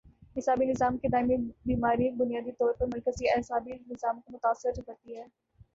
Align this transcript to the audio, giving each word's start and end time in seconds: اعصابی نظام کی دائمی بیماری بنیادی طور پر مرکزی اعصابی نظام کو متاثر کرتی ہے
اعصابی 0.35 0.65
نظام 0.65 0.97
کی 0.97 1.07
دائمی 1.07 1.37
بیماری 1.65 2.09
بنیادی 2.11 2.51
طور 2.53 2.73
پر 2.73 2.85
مرکزی 2.85 3.29
اعصابی 3.29 3.73
نظام 3.87 4.19
کو 4.21 4.33
متاثر 4.33 4.81
کرتی 4.81 5.17
ہے 5.17 5.25